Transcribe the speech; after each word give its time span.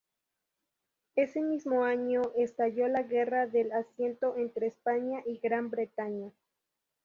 Ese 1.15 1.43
mismo 1.43 1.83
año 1.83 2.23
estalló 2.35 2.87
la 2.87 3.03
Guerra 3.03 3.45
del 3.45 3.71
Asiento 3.71 4.35
entre 4.35 4.65
España 4.65 5.21
y 5.27 5.37
Gran 5.37 5.69
Bretaña. 5.69 6.31